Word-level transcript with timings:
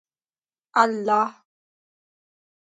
الله 0.81 1.21